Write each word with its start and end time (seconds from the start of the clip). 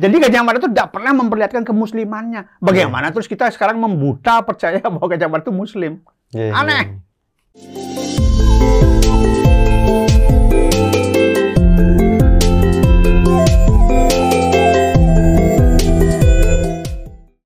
Jadi 0.00 0.16
Gajah 0.16 0.40
Mada 0.40 0.56
itu 0.56 0.72
tidak 0.72 0.96
pernah 0.96 1.12
memperlihatkan 1.12 1.60
kemuslimannya. 1.60 2.56
Bagaimana 2.64 3.12
terus 3.12 3.28
kita 3.28 3.52
sekarang 3.52 3.76
membuta 3.76 4.40
percaya 4.40 4.80
bahwa 4.96 5.04
Gajah 5.04 5.28
Mada 5.28 5.44
itu 5.44 5.52
muslim? 5.52 6.00
Iya, 6.32 6.56
iya. 6.56 6.56
Aneh. 6.56 6.84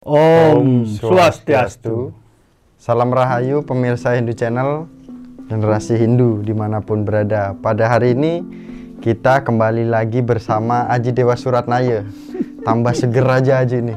Om 0.07 0.87
Swastiastu. 0.87 2.15
Salam 2.79 3.11
Rahayu 3.11 3.67
pemirsa 3.67 4.15
Hindu 4.15 4.31
Channel 4.31 4.87
Generasi 5.51 5.99
Hindu 5.99 6.45
di 6.45 6.53
mana 6.53 6.85
pun 6.85 7.01
berada 7.03 7.57
Pada 7.57 7.89
hari 7.89 8.13
ini 8.13 8.45
kita 9.01 9.41
kembali 9.41 9.89
lagi 9.89 10.21
bersama 10.21 10.85
Aji 10.93 11.17
Dewa 11.17 11.33
Suratnaya 11.33 12.05
Tambah 12.65 12.93
seger 12.97 13.29
aja 13.29 13.61
Aji 13.61 13.93
nih 13.93 13.97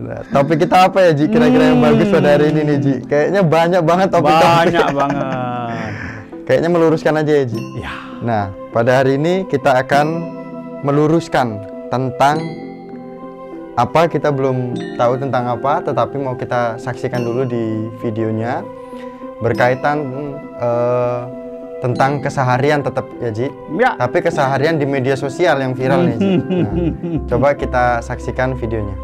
nah, 0.00 0.24
Topik 0.32 0.64
kita 0.64 0.88
apa 0.88 1.04
ya 1.04 1.12
Ji? 1.12 1.28
Kira-kira 1.28 1.76
yang 1.76 1.84
bagus 1.84 2.08
pada 2.08 2.28
hari 2.34 2.50
ini 2.56 2.60
nih 2.64 2.78
Ji 2.80 2.94
Kayaknya 3.04 3.42
banyak 3.44 3.82
banget 3.84 4.08
topik-topik 4.08 4.72
Banyak 4.72 4.88
banget. 5.04 5.26
Kayaknya 6.48 6.68
meluruskan 6.72 7.14
aja 7.20 7.32
ya 7.32 7.44
Ji 7.44 7.60
Ya. 7.76 7.92
Nah, 8.18 8.50
pada 8.74 8.98
hari 8.98 9.14
ini 9.14 9.46
kita 9.46 9.78
akan 9.78 10.06
meluruskan 10.82 11.62
tentang 11.86 12.42
apa 13.78 14.10
kita 14.10 14.34
belum 14.34 14.74
tahu 14.98 15.22
tentang 15.22 15.46
apa, 15.46 15.78
tetapi 15.86 16.18
mau 16.18 16.34
kita 16.34 16.82
saksikan 16.82 17.22
dulu 17.22 17.46
di 17.46 17.86
videonya 18.02 18.66
berkaitan 19.38 20.02
eh, 20.58 21.20
tentang 21.78 22.18
keseharian 22.18 22.82
tetap 22.82 23.06
ya 23.22 23.30
Ji. 23.30 23.46
Ya. 23.78 23.94
Tapi 23.94 24.18
keseharian 24.22 24.78
di 24.78 24.86
media 24.86 25.14
sosial 25.14 25.62
yang 25.62 25.72
viral 25.78 26.10
nih 26.10 26.16
Ji. 26.18 26.26
Nah, 26.58 27.22
coba 27.30 27.54
kita 27.54 28.02
saksikan 28.02 28.58
videonya. 28.58 28.96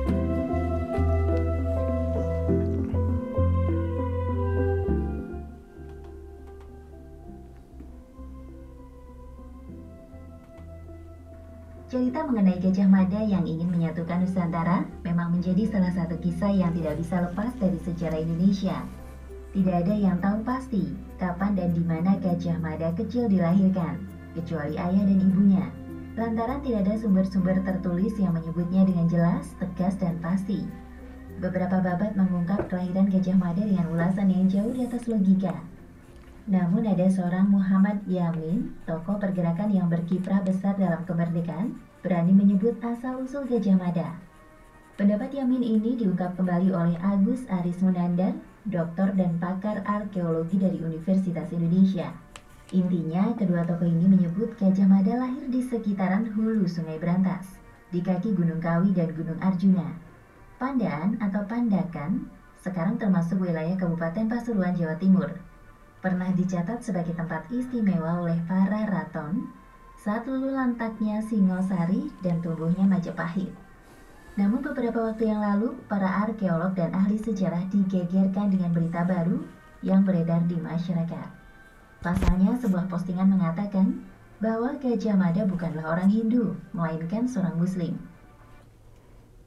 Cerita 11.94 12.26
mengenai 12.26 12.58
Gajah 12.58 12.90
Mada 12.90 13.22
yang 13.22 13.46
ingin 13.46 13.70
menyatukan 13.70 14.26
Nusantara 14.26 14.82
memang 15.06 15.30
menjadi 15.30 15.70
salah 15.70 15.94
satu 15.94 16.18
kisah 16.18 16.50
yang 16.50 16.74
tidak 16.74 16.98
bisa 16.98 17.22
lepas 17.22 17.54
dari 17.62 17.78
sejarah 17.86 18.18
Indonesia. 18.18 18.82
Tidak 19.54 19.70
ada 19.70 19.94
yang 19.94 20.18
tahu 20.18 20.42
pasti 20.42 20.90
kapan 21.14 21.54
dan 21.54 21.70
di 21.70 21.82
mana 21.86 22.18
Gajah 22.18 22.58
Mada 22.58 22.90
kecil 22.98 23.30
dilahirkan, 23.30 24.02
kecuali 24.34 24.74
ayah 24.74 25.04
dan 25.06 25.18
ibunya. 25.22 25.62
Lantaran 26.18 26.58
tidak 26.66 26.90
ada 26.90 26.98
sumber-sumber 26.98 27.62
tertulis 27.62 28.18
yang 28.18 28.34
menyebutnya 28.34 28.82
dengan 28.82 29.06
jelas, 29.06 29.54
tegas, 29.62 29.94
dan 30.02 30.18
pasti. 30.18 30.66
Beberapa 31.38 31.78
babat 31.78 32.18
mengungkap 32.18 32.66
kelahiran 32.66 33.06
Gajah 33.06 33.38
Mada 33.38 33.62
dengan 33.62 33.94
ulasan 33.94 34.26
yang 34.26 34.50
jauh 34.50 34.74
di 34.74 34.90
atas 34.90 35.06
logika. 35.06 35.54
Namun 36.50 36.90
ada 36.90 37.06
seorang 37.06 37.46
Muhammad 37.46 38.02
Yamin, 38.10 38.74
tokoh 38.90 39.22
pergerakan 39.22 39.70
yang 39.70 39.86
berkiprah 39.86 40.42
besar 40.42 40.74
dalam 40.74 41.06
kemerdekaan, 41.06 41.78
berani 42.02 42.34
menyebut 42.34 42.74
asal-usul 42.82 43.46
Gajah 43.46 43.78
Mada. 43.78 44.18
Pendapat 44.98 45.30
Yamin 45.30 45.62
ini 45.62 45.94
diungkap 45.94 46.34
kembali 46.34 46.74
oleh 46.74 46.98
Agus 47.02 47.46
Aris 47.50 47.78
Munandar, 47.82 48.34
doktor 48.64 49.12
dan 49.12 49.36
pakar 49.36 49.84
arkeologi 49.84 50.56
dari 50.56 50.80
Universitas 50.80 51.52
Indonesia. 51.52 52.12
Intinya, 52.72 53.36
kedua 53.36 53.68
tokoh 53.68 53.84
ini 53.84 54.08
menyebut 54.08 54.56
Gajah 54.56 54.88
Mada 54.88 55.20
lahir 55.20 55.46
di 55.52 55.60
sekitaran 55.60 56.32
hulu 56.32 56.64
Sungai 56.64 56.96
Berantas, 56.96 57.60
di 57.92 58.00
kaki 58.00 58.32
Gunung 58.32 58.58
Kawi 58.58 58.96
dan 58.96 59.12
Gunung 59.12 59.36
Arjuna. 59.38 59.92
Pandaan 60.56 61.20
atau 61.20 61.44
Pandakan 61.44 62.32
sekarang 62.64 62.96
termasuk 62.96 63.44
wilayah 63.44 63.76
Kabupaten 63.76 64.26
Pasuruan, 64.32 64.72
Jawa 64.72 64.96
Timur 64.96 65.28
pernah 66.04 66.28
dicatat 66.36 66.84
sebagai 66.84 67.16
tempat 67.16 67.48
istimewa 67.48 68.20
oleh 68.20 68.36
para 68.44 68.84
raton 68.84 69.48
saat 69.96 70.28
lulu 70.28 70.52
lantaknya 70.52 71.24
Singosari 71.24 72.12
dan 72.20 72.44
tumbuhnya 72.44 72.84
Majapahit. 72.84 73.48
Namun 74.34 74.66
beberapa 74.66 74.98
waktu 75.10 75.30
yang 75.30 75.38
lalu, 75.38 75.78
para 75.86 76.26
arkeolog 76.26 76.74
dan 76.74 76.90
ahli 76.90 77.22
sejarah 77.22 77.70
digegerkan 77.70 78.50
dengan 78.50 78.74
berita 78.74 79.06
baru 79.06 79.46
yang 79.86 80.02
beredar 80.02 80.42
di 80.50 80.58
masyarakat. 80.58 81.28
Pasalnya, 82.02 82.58
sebuah 82.58 82.90
postingan 82.90 83.30
mengatakan 83.30 84.02
bahwa 84.42 84.74
Gajah 84.82 85.14
Mada 85.14 85.46
bukanlah 85.46 85.86
orang 85.86 86.10
Hindu, 86.10 86.58
melainkan 86.74 87.30
seorang 87.30 87.54
Muslim. 87.54 87.94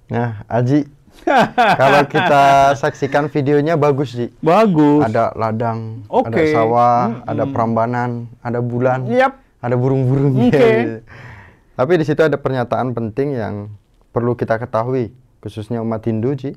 Nah, 0.08 0.48
Aji, 0.48 0.88
kalau 1.84 2.02
kita 2.08 2.72
saksikan 2.80 3.28
videonya 3.28 3.76
bagus 3.76 4.16
Ji. 4.16 4.32
Bagus. 4.40 5.04
Ada 5.04 5.36
ladang, 5.36 6.08
ada 6.08 6.32
Oke. 6.32 6.56
sawah, 6.56 7.12
Mm-mm. 7.12 7.28
ada 7.28 7.44
perambanan, 7.44 8.10
ada 8.40 8.64
bulan, 8.64 9.04
Yap. 9.04 9.36
ada 9.60 9.76
burung-burung. 9.76 10.48
Oke. 10.48 11.04
Tapi 11.78 11.94
di 12.00 12.06
situ 12.08 12.24
ada 12.24 12.40
pernyataan 12.40 12.96
penting 12.96 13.36
yang 13.36 13.68
perlu 14.12 14.34
kita 14.34 14.58
ketahui, 14.58 15.12
khususnya 15.40 15.82
umat 15.84 16.04
Hindu, 16.06 16.34
Ji, 16.34 16.56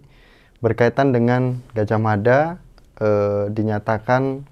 berkaitan 0.61 1.13
dengan 1.13 1.61
Gajah 1.73 2.01
Mada 2.01 2.41
eh, 3.01 3.49
dinyatakan 3.49 4.45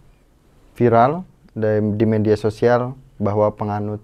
viral 0.75 1.25
di, 1.53 1.98
di 1.98 2.04
media 2.06 2.36
sosial 2.38 2.94
bahwa 3.19 3.50
penganut 3.53 4.00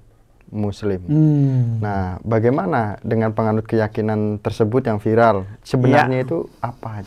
Muslim. 0.54 1.02
Hmm. 1.10 1.82
Nah, 1.82 2.22
bagaimana 2.22 3.02
dengan 3.02 3.34
penganut 3.34 3.66
keyakinan 3.66 4.38
tersebut 4.38 4.86
yang 4.86 5.02
viral? 5.02 5.50
Sebenarnya 5.66 6.22
Ya. 6.22 6.24
itu 6.26 6.38
apa? 6.62 7.02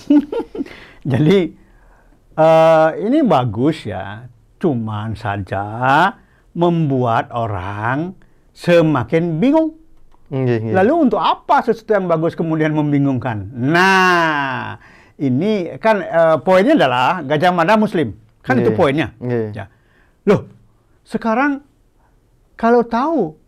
Jadi 1.12 1.56
eh, 2.36 2.90
ini 3.08 3.20
bagus 3.24 3.88
ya, 3.88 4.28
cuman 4.60 5.16
saja 5.16 5.64
membuat 6.52 7.32
orang 7.32 8.18
semakin 8.52 9.38
bingung. 9.38 9.78
Nggih, 10.28 10.58
nggih. 10.60 10.74
Lalu 10.76 10.94
untuk 11.08 11.20
apa 11.20 11.64
sesuatu 11.64 11.96
yang 11.96 12.06
bagus 12.06 12.36
kemudian 12.36 12.76
membingungkan? 12.76 13.48
Nah, 13.56 14.76
ini 15.16 15.80
kan 15.80 16.04
eh, 16.04 16.38
poinnya 16.44 16.76
adalah 16.76 17.24
Gajah 17.24 17.52
Mada 17.56 17.80
Muslim, 17.80 18.12
kan 18.44 18.60
itu 18.60 18.70
Nggih, 18.70 18.78
poinnya. 18.78 19.08
nggih. 19.18 19.56
Ya. 19.56 19.66
Loh, 20.28 20.46
sekarang 21.08 21.64
kalau 22.60 22.84
tahu 22.84 23.40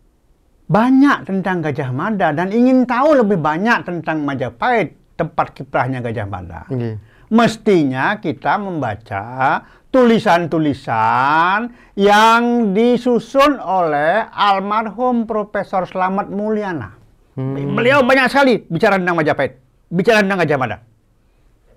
banyak 0.66 1.28
tentang 1.28 1.60
Gajah 1.60 1.90
Mada 1.92 2.32
dan 2.32 2.48
ingin 2.48 2.88
tahu 2.88 3.18
lebih 3.20 3.36
banyak 3.36 3.84
tentang 3.84 4.24
Majapahit, 4.24 4.96
tempat 5.20 5.52
kiprahnya 5.52 6.00
Gajah 6.00 6.24
Mada, 6.24 6.64
Nggih. 6.72 6.96
mestinya 7.28 8.16
kita 8.16 8.56
membaca 8.56 9.24
tulisan-tulisan 9.90 11.70
yang 11.98 12.72
disusun 12.74 13.58
oleh 13.58 14.26
almarhum 14.30 15.26
Profesor 15.26 15.86
Slamet 15.86 16.30
Mulyana. 16.30 16.94
Hmm. 17.34 17.74
Beliau 17.74 18.02
banyak 18.06 18.30
sekali 18.30 18.62
bicara 18.66 18.98
tentang 18.98 19.18
Majapahit, 19.18 19.58
bicara 19.90 20.22
tentang 20.22 20.38
Gajah 20.42 20.58
Mada. 20.58 20.76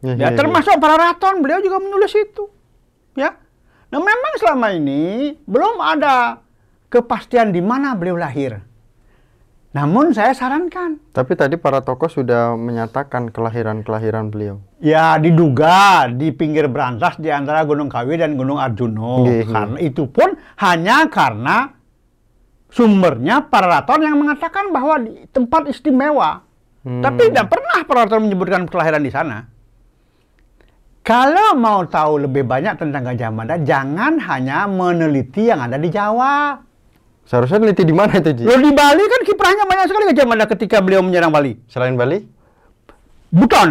Nggih, 0.03 0.19
Ya, 0.19 0.29
nggih, 0.29 0.37
termasuk 0.37 0.75
para 0.77 0.95
raton, 0.99 1.39
beliau 1.39 1.63
juga 1.63 1.79
menulis 1.79 2.11
itu. 2.13 2.51
Ya. 3.15 3.39
Nah, 3.93 4.01
memang 4.01 4.33
selama 4.41 4.73
ini 4.73 5.33
belum 5.45 5.77
ada 5.79 6.43
kepastian 6.89 7.53
di 7.53 7.61
mana 7.61 7.93
beliau 7.93 8.17
lahir. 8.17 8.72
Namun 9.73 10.13
saya 10.13 10.37
sarankan. 10.37 11.01
Tapi 11.17 11.33
tadi 11.33 11.57
para 11.57 11.81
tokoh 11.81 12.05
sudah 12.05 12.53
menyatakan 12.53 13.33
kelahiran-kelahiran 13.33 14.29
beliau. 14.29 14.61
ya 14.77 15.17
diduga 15.17 16.05
di 16.13 16.29
pinggir 16.29 16.69
berantas 16.69 17.17
di 17.17 17.33
antara 17.33 17.65
Gunung 17.65 17.89
Kawi 17.89 18.21
dan 18.21 18.37
Gunung 18.37 18.61
Arjuno. 18.61 19.25
Karena 19.49 19.77
itu 19.81 20.05
pun 20.13 20.37
hanya 20.61 21.09
karena 21.09 21.73
sumbernya 22.69 23.49
para 23.49 23.81
raton 23.81 24.05
yang 24.05 24.21
mengatakan 24.21 24.69
bahwa 24.69 25.01
di 25.01 25.25
tempat 25.33 25.65
istimewa. 25.65 26.45
Hmm. 26.85 27.01
Tapi 27.01 27.33
tidak 27.33 27.49
pernah 27.49 27.81
para 27.81 28.05
raton 28.05 28.29
menyebutkan 28.29 28.69
kelahiran 28.69 29.01
di 29.01 29.09
sana. 29.09 29.49
Kalau 31.03 31.57
mau 31.59 31.83
tahu 31.83 32.29
lebih 32.29 32.47
banyak 32.47 32.79
tentang 32.79 33.03
Gajah 33.09 33.31
Mada, 33.33 33.59
jangan 33.59 34.21
hanya 34.23 34.69
meneliti 34.69 35.51
yang 35.51 35.59
ada 35.59 35.75
di 35.75 35.91
Jawa. 35.91 36.61
Seharusnya 37.23 37.63
neliti 37.63 37.87
di 37.87 37.95
mana 37.95 38.19
itu, 38.19 38.31
Ji? 38.35 38.43
Loh 38.43 38.59
di 38.59 38.71
Bali 38.75 39.03
kan 39.07 39.21
kiprahnya 39.23 39.63
banyak 39.63 39.85
sekali 39.87 40.03
Gajah 40.11 40.25
Mada 40.27 40.45
ketika 40.45 40.77
beliau 40.83 40.99
menyerang 40.99 41.31
Bali. 41.31 41.55
Selain 41.71 41.95
Bali? 41.95 42.19
Buton. 43.31 43.69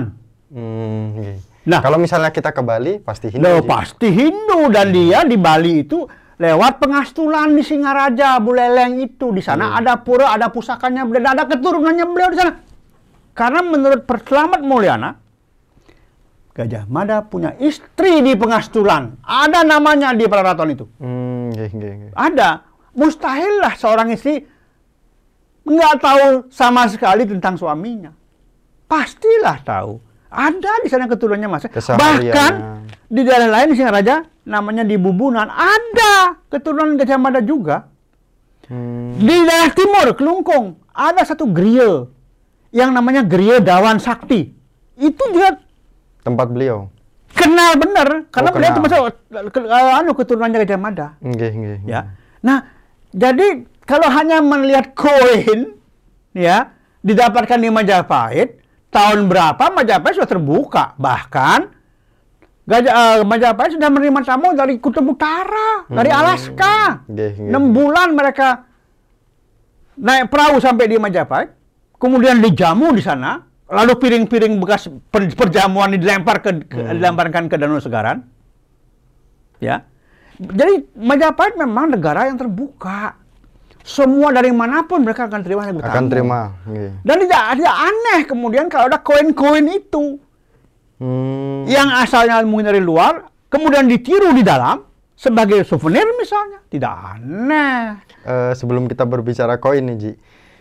Hmm, 0.53 1.21
nggih. 1.21 1.39
Nah. 1.63 1.79
kalau 1.79 1.95
misalnya 1.95 2.35
kita 2.35 2.51
ke 2.51 2.59
Bali 2.59 2.99
pasti 2.99 3.31
Hindu. 3.31 3.47
Loh 3.47 3.63
Ji. 3.63 3.69
pasti 3.71 4.09
Hindu 4.11 4.67
dan 4.75 4.91
dia 4.91 5.23
di 5.23 5.39
Bali 5.39 5.87
itu 5.87 6.03
lewat 6.43 6.83
pengastulan 6.83 7.55
di 7.55 7.63
Singaraja, 7.63 8.43
Buleleng 8.43 8.99
itu. 8.99 9.31
Di 9.31 9.39
sana 9.39 9.79
ada 9.79 9.95
pura, 10.03 10.35
ada 10.35 10.51
pusakanya, 10.51 11.07
dan 11.07 11.39
ada 11.39 11.45
keturunannya 11.47 12.05
beliau 12.11 12.31
di 12.35 12.39
sana. 12.43 12.53
Karena 13.33 13.63
menurut 13.63 14.03
Perselamat 14.05 14.61
Mulyana, 14.61 15.15
Gajah 16.53 16.85
Mada 16.91 17.25
punya 17.25 17.57
istri 17.63 18.21
di 18.21 18.37
pengastulan. 18.37 19.17
Ada 19.25 19.65
namanya 19.65 20.13
di 20.13 20.27
Praraton 20.29 20.69
itu. 20.69 20.85
Hmm, 21.01 21.49
nggih, 21.55 21.71
nggih, 21.73 21.93
nggih. 21.97 22.13
Ada. 22.13 22.51
Mustahil 22.93 23.61
lah 23.61 23.73
seorang 23.73 24.13
istri 24.13 24.45
nggak 25.63 25.95
tahu 25.99 26.27
sama 26.51 26.87
sekali 26.87 27.25
tentang 27.25 27.57
suaminya. 27.57 28.13
Pastilah 28.85 29.59
tahu. 29.65 29.97
Ada 30.29 30.81
di 30.81 30.89
sana 30.89 31.05
keturunannya 31.07 31.49
mas. 31.49 31.65
Bahkan 31.69 32.53
di 33.09 33.21
daerah 33.21 33.49
lain 33.49 33.73
di 33.73 33.77
Singaraja, 33.77 34.25
namanya 34.45 34.81
di 34.83 34.97
Bubunan, 34.97 35.45
ada 35.45 36.41
keturunan 36.49 36.97
Gajah 36.97 37.21
Mada 37.21 37.41
juga. 37.41 37.89
Hmm. 38.69 39.17
Di 39.17 39.37
daerah 39.45 39.73
timur, 39.73 40.07
Kelungkung, 40.17 40.81
ada 40.93 41.21
satu 41.25 41.49
geria 41.53 42.09
yang 42.73 42.93
namanya 42.93 43.21
geria 43.21 43.61
Dawan 43.61 44.01
Sakti. 44.01 44.53
Itu 44.97 45.25
juga 45.33 45.61
Tempat 46.23 46.49
beliau. 46.49 46.89
kenal 47.33 47.75
bener 47.81 48.29
karena 48.29 48.49
Oh, 48.53 48.55
beliau 48.55 48.73
termasuk 48.77 49.01
eh, 49.33 49.93
anu 49.97 50.13
keturunannya 50.13 50.59
Gajah 50.65 50.81
Mada. 50.81 51.07
Nggih, 51.21 51.53
nggih. 51.53 51.79
Ya. 51.85 52.13
Nah, 52.41 52.69
jadi 53.13 53.47
kalau 53.85 54.09
hanya 54.09 54.41
melihat 54.41 54.93
koin 54.93 55.77
ya 56.33 56.73
didapatkan 57.01 57.59
di 57.59 57.69
Majapahit, 57.69 58.59
tahun 58.89 59.29
berapa 59.29 59.69
Majapahit 59.71 60.17
sudah 60.17 60.31
terbuka. 60.31 60.85
Bahkan 60.97 61.61
Gajah 62.63 62.93
eh, 62.95 63.21
Majapahit 63.27 63.75
sudah 63.75 63.91
menerima 63.91 64.23
tamu 64.23 64.55
dari 64.55 64.79
Kutub 64.79 65.03
Utara, 65.05 65.83
dari 65.91 66.09
Hmm. 66.09 66.21
Alaska. 66.23 66.77
Nggih, 67.11 67.31
nggih. 67.37 67.51
Enam 67.51 67.75
bulan 67.75 68.15
mereka 68.15 68.65
naik 69.99 70.31
perahu 70.31 70.57
sampai 70.57 70.87
di 70.87 70.97
Majapahit, 70.97 71.51
kemudian 71.99 72.39
dijamu 72.39 72.95
di 72.95 73.03
sana, 73.03 73.43
lalu 73.67 73.99
piring-piring 73.99 74.57
bekas 74.57 74.87
per- 75.11 75.35
perjamuan 75.35 75.91
dilempar 75.91 76.39
ke, 76.39 76.65
ke- 76.65 76.81
Hmm. 76.81 76.97
dilemparkan 76.97 77.51
ke 77.51 77.59
Danau 77.59 77.83
Segaran. 77.83 78.25
Ya. 79.59 79.83
Jadi 80.41 80.89
Majapahit 80.97 81.55
memang 81.57 81.93
negara 81.93 82.29
yang 82.31 82.39
terbuka. 82.39 83.19
Semua 83.83 84.31
dari 84.31 84.55
mana 84.55 84.87
pun 84.87 85.03
mereka 85.03 85.27
akan 85.27 85.43
terima 85.43 85.67
yang 85.67 85.83
Akan 85.83 86.07
terima. 86.07 86.55
Nggih. 86.63 87.03
Dan 87.03 87.17
tidak 87.27 87.43
tidak 87.59 87.77
aneh 87.77 88.21
kemudian 88.31 88.67
kalau 88.71 88.87
ada 88.87 89.03
koin-koin 89.03 89.67
itu 89.69 90.23
Hmm. 91.03 91.67
yang 91.67 91.91
asalnya 91.99 92.47
mungkin 92.47 92.71
dari 92.71 92.79
luar, 92.79 93.27
kemudian 93.51 93.91
ditiru 93.91 94.31
di 94.31 94.47
dalam 94.47 94.87
sebagai 95.19 95.67
souvenir 95.67 96.07
misalnya, 96.15 96.63
tidak 96.71 96.95
aneh. 96.95 97.99
Eh, 98.23 98.55
sebelum 98.55 98.87
kita 98.87 99.03
berbicara 99.03 99.59
koin 99.59 99.83
nih, 99.83 99.97
Ji. 99.99 100.13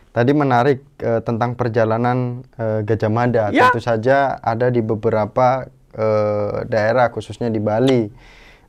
Tadi 0.10 0.32
menarik 0.34 0.82
eh, 0.98 1.22
tentang 1.22 1.54
perjalanan 1.54 2.42
eh, 2.58 2.82
Gajah 2.82 3.12
Mada. 3.14 3.54
Ya. 3.54 3.70
Tentu 3.70 3.86
saja 3.86 4.42
ada 4.42 4.74
di 4.74 4.82
beberapa 4.82 5.70
eh, 5.94 6.66
daerah, 6.66 7.14
khususnya 7.14 7.54
di 7.54 7.62
Bali. 7.62 8.10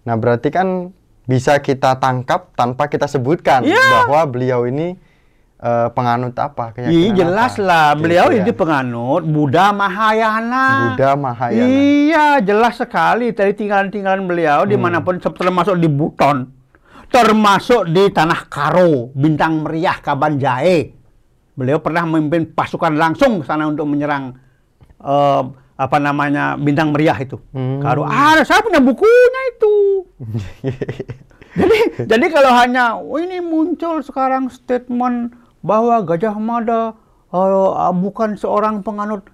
Nah, 0.03 0.15
berarti 0.15 0.49
kan 0.49 0.91
bisa 1.23 1.59
kita 1.59 1.97
tangkap 1.97 2.51
tanpa 2.53 2.87
kita 2.87 3.07
sebutkan 3.07 3.63
Ya. 3.63 3.79
bahwa 3.79 4.27
beliau 4.27 4.65
ini 4.65 4.99
eh, 5.59 5.89
penganut 5.91 6.35
apa? 6.35 6.75
Iya 6.75 7.15
jelas 7.17 7.55
apa. 7.55 7.63
lah, 7.63 7.87
Gitu 7.89 8.03
beliau 8.03 8.27
ya. 8.29 8.43
ini 8.43 8.51
penganut 8.51 9.23
Buddha 9.23 9.71
Mahayana. 9.71 10.67
Buddha 10.91 11.15
Mahayana. 11.15 11.71
Iya, 11.71 12.27
jelas 12.43 12.75
sekali 12.75 13.31
dari 13.31 13.55
tinggalan-tinggalan 13.55 14.27
beliau 14.27 14.67
Hmm. 14.67 14.69
di 14.69 14.77
mana 14.77 14.99
pun 14.99 15.23
termasuk 15.23 15.79
di 15.79 15.87
Buton, 15.87 16.51
termasuk 17.07 17.87
di 17.87 18.11
Tanah 18.11 18.51
Karo, 18.51 19.15
Bintang 19.15 19.63
Meriah, 19.63 19.95
Kabanjae. 19.97 20.99
Beliau 21.53 21.79
pernah 21.79 22.03
memimpin 22.05 22.51
pasukan 22.51 22.91
langsung 22.93 23.39
ke 23.39 23.47
sana 23.47 23.63
untuk 23.65 23.87
menyerang 23.87 24.35
eh, 24.99 25.43
apa 25.83 25.99
namanya 25.99 26.55
Bintang 26.55 26.95
Meriah 26.95 27.19
itu. 27.19 27.43
Hmm. 27.51 27.83
Karo. 27.83 28.07
Ah, 28.07 28.39
saya 28.47 28.63
punya 28.63 28.79
bukunya 28.79 29.43
itu. 29.51 29.75
jadi 31.59 31.79
jadi 32.07 32.27
kalau 32.31 32.53
hanya 32.55 32.97
oh, 32.97 33.19
ini 33.19 33.43
muncul 33.43 34.01
sekarang 34.01 34.47
statement 34.49 35.35
bahwa 35.61 36.01
Gajah 36.07 36.39
Mada 36.39 36.95
eh, 37.35 37.93
bukan 37.93 38.39
seorang 38.39 38.81
penganut 38.87 39.27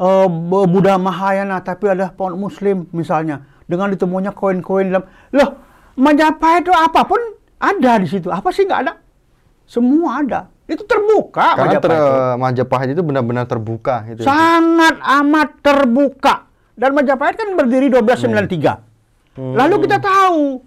Bu- 0.00 0.64
Buddha 0.64 0.96
Mahayana 0.96 1.60
tapi 1.60 1.92
adalah 1.92 2.16
penganut 2.16 2.48
Muslim 2.48 2.88
misalnya 2.96 3.44
dengan 3.68 3.92
ditemunya 3.92 4.32
koin-koin 4.32 4.88
dalam 4.88 5.04
loh 5.36 5.50
Majapahit 6.00 6.64
itu 6.64 6.72
apa 6.72 7.04
pun 7.04 7.20
ada 7.60 8.00
di 8.00 8.08
situ 8.08 8.32
apa 8.32 8.48
sih 8.48 8.64
nggak 8.64 8.80
ada 8.88 8.96
semua 9.68 10.24
ada 10.24 10.40
itu 10.70 10.82
terbuka 10.82 11.54
Karena 11.54 11.76
ter- 11.76 11.90
Majapahit 11.90 12.06
itu. 12.30 12.38
Majapahit 12.38 12.88
itu 12.90 13.02
benar-benar 13.02 13.44
terbuka 13.44 13.94
gitu. 14.06 14.22
sangat 14.22 14.94
amat 15.20 15.48
terbuka 15.58 16.46
dan 16.72 16.90
Majapahit 16.92 17.34
kan 17.34 17.48
berdiri 17.52 17.86
1293 17.88 18.88
Hmm. 19.30 19.54
Lalu 19.54 19.86
kita 19.86 19.96
tahu 19.96 20.58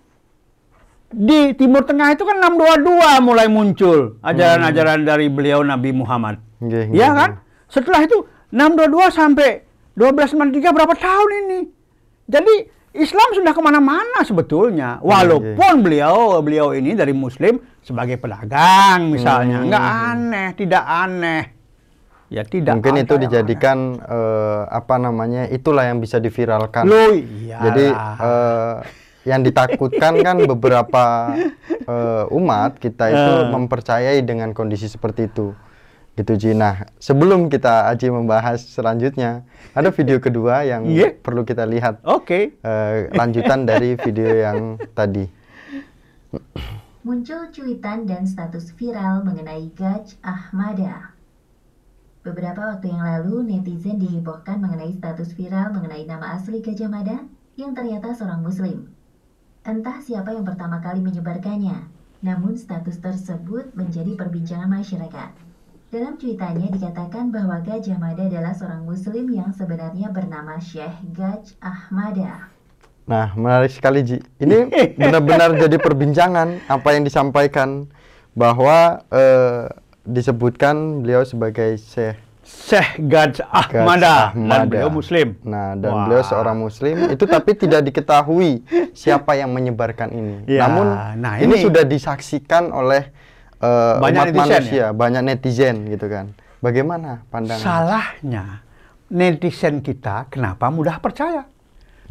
di 1.12 1.52
Timur 1.54 1.84
Tengah 1.84 2.10
itu 2.10 2.24
kan 2.24 2.40
622 2.40 3.20
mulai 3.20 3.46
muncul 3.46 4.18
ajaran-ajaran 4.20 5.04
dari 5.04 5.28
beliau 5.28 5.62
Nabi 5.62 5.92
Muhammad. 5.92 6.40
Nggih, 6.58 6.90
Ya 6.90 7.12
kan? 7.12 7.44
Setelah 7.68 8.02
itu 8.02 8.24
622 8.50 9.12
sampai 9.12 9.68
1293 9.94 10.72
berapa 10.72 10.96
tahun 10.96 11.30
ini? 11.44 11.60
Jadi 12.26 12.54
Islam 12.96 13.30
sudah 13.34 13.52
ke 13.52 13.62
mana-mana 13.62 14.24
sebetulnya. 14.24 14.98
Walaupun 15.04 15.84
beliau 15.84 16.40
beliau 16.40 16.72
ini 16.72 16.96
dari 16.96 17.12
Muslim 17.12 17.60
sebagai 17.84 18.16
pedagang 18.16 19.12
misalnya, 19.12 19.60
Hmm. 19.60 19.68
nggak 19.68 19.86
aneh, 20.08 20.48
tidak 20.56 20.84
aneh. 20.84 21.44
Ya 22.28 22.42
tidak. 22.42 22.74
Mungkin 22.74 22.98
itu 22.98 23.14
dijadikan 23.20 23.78
eh, 24.00 24.62
apa 24.66 24.98
namanya? 24.98 25.46
Itulah 25.46 25.86
yang 25.86 26.00
bisa 26.00 26.18
diviralkan. 26.18 26.82
Loh, 26.84 27.14
iyalah. 27.14 27.62
Jadi 27.62 27.86
eh, 28.20 28.76
yang 29.24 29.40
ditakutkan 29.40 30.18
kan 30.18 30.42
beberapa 30.52 31.36
eh, 31.70 32.26
umat 32.34 32.76
kita 32.76 33.06
itu 33.08 33.34
Eh. 33.38 33.48
mempercayai 33.52 34.20
dengan 34.22 34.50
kondisi 34.52 34.88
seperti 34.88 35.28
itu. 35.28 35.54
Gitu 36.14 36.34
Ji. 36.36 36.52
Nah, 36.54 36.90
sebelum 36.98 37.50
kita 37.50 37.90
Aji 37.90 38.10
membahas 38.10 38.62
selanjutnya, 38.62 39.42
ada 39.72 39.90
video 39.90 40.18
kedua 40.18 40.62
yang 40.62 40.86
Iya. 40.86 41.10
perlu 41.16 41.42
kita 41.42 41.66
lihat 41.66 42.02
Oke. 42.02 42.54
eh, 42.56 43.10
lanjutan 43.12 43.66
dari 43.66 43.94
video 43.96 44.30
yang 44.32 44.58
tadi. 44.92 45.26
Muncul 47.04 47.52
cuitan 47.52 48.08
dan 48.08 48.24
status 48.24 48.72
viral 48.80 49.28
mengenai 49.28 49.68
Gaj 49.76 50.16
Ahmada. 50.24 51.12
Beberapa 52.24 52.72
waktu 52.72 52.96
yang 52.96 53.04
lalu, 53.04 53.44
netizen 53.44 54.00
dihebohkan 54.00 54.64
mengenai 54.64 54.96
status 54.96 55.36
viral 55.36 55.76
mengenai 55.76 56.08
nama 56.08 56.40
asli 56.40 56.64
Gajah 56.64 56.88
Mada 56.88 57.28
yang 57.60 57.76
ternyata 57.76 58.16
seorang 58.16 58.40
muslim. 58.40 58.96
Entah 59.68 60.00
siapa 60.00 60.32
yang 60.32 60.48
pertama 60.48 60.80
kali 60.80 61.04
menyebarkannya, 61.04 61.92
namun 62.24 62.56
status 62.56 63.04
tersebut 63.04 63.76
menjadi 63.76 64.16
perbincangan 64.16 64.72
masyarakat. 64.72 65.36
Dalam 65.92 66.16
cuitannya 66.16 66.72
dikatakan 66.72 67.36
bahwa 67.36 67.60
Gajah 67.68 68.00
Mada 68.00 68.32
adalah 68.32 68.56
seorang 68.56 68.88
muslim 68.88 69.28
yang 69.28 69.52
sebenarnya 69.52 70.08
bernama 70.08 70.56
Syekh 70.64 71.04
Gaj 71.12 71.60
Ahmada. 71.60 72.53
Nah, 73.04 73.36
menarik 73.36 73.72
sekali 73.72 74.00
Ji. 74.04 74.18
Ini 74.40 74.72
benar-benar 74.96 75.56
jadi 75.64 75.76
perbincangan 75.76 76.68
apa 76.72 76.88
yang 76.96 77.04
disampaikan 77.04 77.92
bahwa 78.32 79.04
eh, 79.12 79.68
disebutkan 80.08 81.04
beliau 81.04 81.24
sebagai 81.24 81.80
Syekh 81.80 82.20
Syekh 82.44 83.00
Gaj 83.08 83.40
Gaj 83.40 83.72
Ahmada, 83.72 84.36
dan 84.36 84.68
beliau 84.68 84.92
Muslim. 84.92 85.40
Nah, 85.48 85.80
dan 85.80 85.92
Wah. 85.96 86.04
beliau 86.08 86.24
seorang 86.28 86.60
muslim 86.60 87.08
itu 87.08 87.24
tapi 87.24 87.56
tidak 87.64 87.88
diketahui 87.88 88.68
siapa 88.92 89.40
yang 89.40 89.56
menyebarkan 89.56 90.12
ini. 90.12 90.36
Ya, 90.60 90.68
Namun 90.68 90.86
nah 91.24 91.40
ini, 91.40 91.56
ini- 91.56 91.64
sudah 91.64 91.88
disaksikan 91.88 92.76
oleh 92.76 93.16
eh, 93.64 93.96
Banyak 93.96 94.36
umat 94.36 94.36
netizen, 94.36 94.52
manusia, 94.60 94.86
banyak 94.92 95.24
netizen 95.24 95.76
gitu 95.88 96.12
kan. 96.12 96.36
Bagaimana 96.60 97.24
pandangan? 97.32 97.64
Salahnya 97.64 98.64
netizen 99.08 99.80
kita 99.80 100.28
kenapa 100.28 100.68
mudah 100.68 101.00
percaya? 101.00 101.48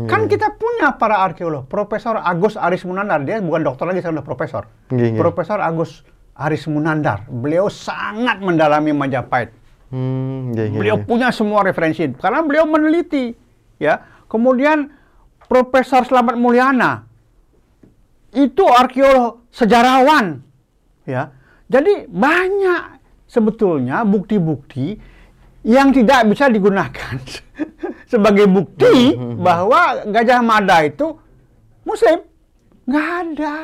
Iya. 0.01 0.09
Kan 0.09 0.25
kita 0.25 0.57
punya 0.57 0.97
para 0.97 1.21
arkeolog, 1.21 1.69
Profesor 1.69 2.17
Agus 2.17 2.57
Aris 2.57 2.81
Munandar, 2.89 3.21
dia 3.29 3.45
bukan 3.45 3.61
dokter 3.61 3.85
lagi, 3.85 4.01
sekarang 4.01 4.25
udah 4.25 4.29
profesor. 4.29 4.65
Nggih, 4.89 5.13
nggih. 5.13 5.21
Profesor 5.21 5.61
Agus 5.61 6.01
Aris 6.33 6.65
Munandar, 6.65 7.29
beliau 7.29 7.69
sangat 7.69 8.41
mendalami 8.41 8.97
Majapahit. 8.97 9.53
Hmm, 9.93 10.57
nggih, 10.57 10.81
Beliau 10.81 10.97
punya 11.05 11.29
semua 11.29 11.61
referensi 11.61 12.09
karena 12.17 12.41
beliau 12.41 12.65
meneliti, 12.65 13.37
ya. 13.77 14.01
Kemudian 14.33 14.89
Profesor 15.45 16.09
Slamet 16.09 16.41
Mulyana 16.41 17.05
itu 18.33 18.65
arkeolog 18.65 19.45
sejarawan, 19.53 20.41
ya. 21.05 21.29
Jadi 21.69 22.09
banyak 22.09 23.05
sebetulnya 23.29 24.09
bukti-bukti 24.09 24.97
yang 25.69 25.93
tidak 25.93 26.25
bisa 26.33 26.49
digunakan 26.49 27.17
sebagai 28.13 28.45
bukti 28.45 29.17
bahwa 29.41 30.05
Gajah 30.05 30.45
Mada 30.45 30.85
itu 30.85 31.17
Muslim. 31.89 32.21
Nggak 32.85 33.09
ada. 33.25 33.57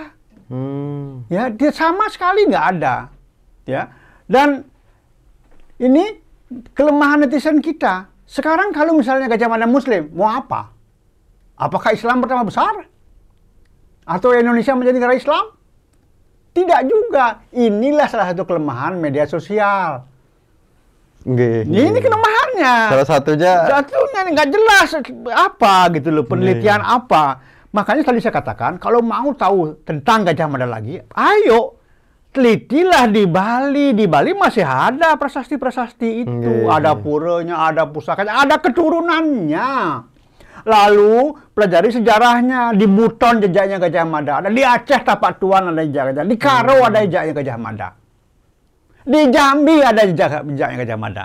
Hmm, 0.48 1.28
Ya, 1.28 1.52
dia 1.52 1.68
sama 1.68 2.08
sekali 2.08 2.48
nggak 2.48 2.66
ada. 2.80 3.12
Ya. 3.68 3.92
Dan 4.24 4.64
ini 5.76 6.16
kelemahan 6.72 7.28
netizen 7.28 7.60
kita. 7.60 8.08
Sekarang 8.24 8.72
kalau 8.72 8.96
misalnya 8.96 9.28
Gajah 9.28 9.48
Mada 9.52 9.68
Muslim, 9.68 10.08
mau 10.16 10.32
apa? 10.32 10.72
Apakah 11.60 11.92
Islam 11.92 12.24
pertama 12.24 12.48
besar? 12.48 12.88
Atau 14.08 14.32
Indonesia 14.32 14.72
menjadi 14.72 14.96
negara 14.96 15.14
Islam? 15.20 15.44
Tidak 16.56 16.80
juga. 16.88 17.44
Inilah 17.52 18.08
salah 18.08 18.32
satu 18.32 18.48
kelemahan 18.48 18.96
media 18.96 19.28
sosial. 19.28 20.08
Nggih, 21.28 21.68
Ini, 21.68 21.92
ini 21.92 22.00
kelemahannya. 22.58 22.90
Salah 22.90 23.06
satunya 23.06 23.52
Satunya 23.66 24.20
nggak 24.34 24.48
jelas 24.50 24.88
apa 25.30 25.74
gitu 25.94 26.08
loh 26.10 26.24
penelitian 26.26 26.82
Iya. 26.82 26.96
apa. 26.98 27.24
Makanya 27.68 28.02
tadi 28.02 28.18
saya 28.18 28.34
katakan 28.34 28.80
kalau 28.80 29.04
mau 29.04 29.28
tahu 29.32 29.84
tentang 29.84 30.24
Gajah 30.24 30.48
Mada 30.48 30.64
lagi, 30.64 30.98
ayo 30.98 31.76
telitilah 32.32 33.06
di 33.06 33.28
Bali. 33.28 33.92
Di 33.92 34.08
Bali 34.08 34.32
masih 34.32 34.64
ada 34.64 35.14
prasasti-prasasti 35.14 36.08
itu, 36.24 36.64
Iya, 36.64 36.80
ada 36.80 36.92
iya. 36.96 37.00
puranya, 37.00 37.56
ada 37.68 37.84
pusakanya, 37.84 38.40
ada 38.40 38.56
keturunannya. 38.56 39.70
Lalu 40.64 41.32
pelajari 41.54 41.94
sejarahnya 41.94 42.74
di 42.74 42.84
Buton 42.84 43.40
jejaknya 43.40 43.78
Gajah 43.78 44.04
Mada, 44.04 44.32
ada 44.42 44.50
di 44.50 44.60
Aceh 44.60 45.00
Tapak 45.00 45.38
Tuan 45.38 45.70
ada 45.70 45.80
jejaknya, 45.80 46.24
di 46.26 46.36
Karo 46.36 46.82
Hmm. 46.82 46.88
ada 46.88 46.98
jejaknya 47.04 47.32
Gajah 47.36 47.56
Mada. 47.56 47.88
Di 49.08 49.20
Jambi 49.32 49.76
ada 49.80 50.02
jejak 50.04 50.44
jejaknya 50.44 50.76
Gajah 50.84 50.98
Mada. 50.98 51.24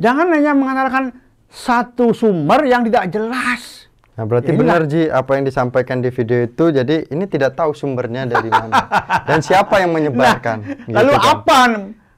Jangan 0.00 0.32
hanya 0.32 0.52
mengandalkan 0.52 1.04
satu 1.46 2.10
sumber 2.10 2.64
yang 2.64 2.80
tidak 2.82 3.10
jelas. 3.10 3.84
Nah, 4.16 4.24
berarti 4.24 4.50
Inilah. 4.50 4.60
benar 4.60 4.80
Ji 4.86 5.02
apa 5.06 5.30
yang 5.34 5.44
disampaikan 5.44 6.00
di 6.00 6.08
video 6.08 6.40
itu. 6.42 6.64
Jadi 6.70 7.08
ini 7.08 7.24
tidak 7.24 7.52
tahu 7.54 7.72
sumbernya 7.72 8.24
dari 8.24 8.48
mana 8.48 8.80
dan 9.22 9.40
siapa 9.40 9.76
yang 9.76 9.92
menyebarkan. 9.92 10.56
Nah, 10.60 10.76
gitu 10.82 10.94
lalu 10.94 11.12
kan. 11.14 11.24
apa 11.30 11.58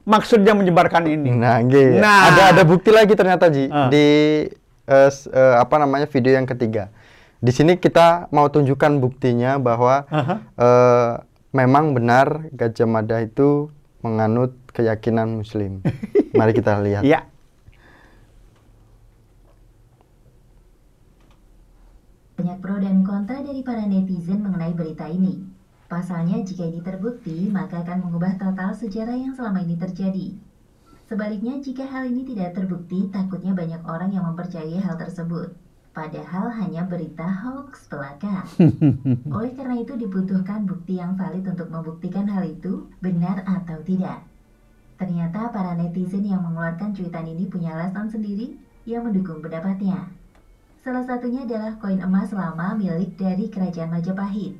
maksudnya 0.03 0.53
menyebarkan 0.53 1.03
ini? 1.07 1.31
Nah, 1.33 1.59
nggih. 1.61 1.99
Nah. 1.99 2.21
ada 2.29 2.43
ada 2.51 2.63
bukti 2.63 2.91
lagi 2.91 3.15
ternyata 3.15 3.47
Ji 3.49 3.67
Ah. 3.67 3.87
di 3.87 4.07
s- 4.85 5.27
eh, 5.27 5.57
apa 5.57 5.75
namanya 5.77 6.07
video 6.07 6.33
yang 6.33 6.43
ketiga. 6.45 6.91
Di 7.39 7.51
sini 7.51 7.75
kita 7.75 8.31
mau 8.31 8.47
tunjukkan 8.47 8.99
buktinya 8.99 9.59
bahwa 9.59 10.07
Aha. 10.07 10.35
eh, 10.55 11.13
memang 11.53 11.93
benar 11.93 12.47
Gajah 12.51 12.87
Mada 12.87 13.19
itu 13.19 13.71
menganut 14.01 14.55
keyakinan 14.71 15.39
Muslim. 15.39 15.83
Mari 16.35 16.53
kita 16.53 16.79
lihat. 16.79 17.03
Iya. 17.03 17.31
Banyak 22.33 22.59
pro 22.65 22.81
dan 22.81 23.05
kontra 23.05 23.45
dari 23.45 23.61
para 23.61 23.85
netizen 23.85 24.41
mengenai 24.41 24.73
berita 24.73 25.05
ini. 25.05 25.45
Pasalnya, 25.85 26.41
jika 26.41 26.65
ini 26.65 26.81
terbukti, 26.81 27.53
maka 27.53 27.85
akan 27.85 28.09
mengubah 28.09 28.41
total 28.41 28.73
sejarah 28.73 29.13
yang 29.13 29.37
selama 29.37 29.61
ini 29.61 29.77
terjadi. 29.77 30.33
Sebaliknya, 31.05 31.61
jika 31.61 31.85
hal 31.85 32.09
ini 32.09 32.25
tidak 32.25 32.57
terbukti, 32.57 33.13
takutnya 33.13 33.53
banyak 33.53 33.85
orang 33.85 34.17
yang 34.17 34.25
mempercayai 34.33 34.81
hal 34.81 34.97
tersebut. 34.97 35.53
Padahal 35.93 36.49
hanya 36.57 36.89
berita 36.89 37.29
hoax 37.29 37.85
belaka. 37.93 38.49
Oleh 39.37 39.53
karena 39.53 39.77
itu 39.77 39.93
dibutuhkan 40.01 40.65
bukti 40.65 40.97
yang 40.97 41.21
valid 41.21 41.45
untuk 41.45 41.69
membuktikan 41.69 42.25
hal 42.33 42.49
itu 42.49 42.89
benar 43.05 43.45
atau 43.45 43.77
tidak. 43.85 44.25
Ternyata 44.97 45.53
para 45.53 45.77
netizen 45.77 46.25
yang 46.25 46.41
mengeluarkan 46.49 46.97
cuitan 46.97 47.29
ini 47.29 47.45
punya 47.45 47.77
alasan 47.77 48.09
sendiri 48.09 48.57
yang 48.89 49.05
mendukung 49.05 49.45
pendapatnya. 49.45 50.22
Salah 50.83 51.07
satunya 51.07 51.47
adalah 51.47 51.79
koin 51.79 52.03
emas 52.03 52.35
lama 52.35 52.75
milik 52.75 53.15
dari 53.15 53.47
Kerajaan 53.47 53.87
Majapahit. 53.87 54.59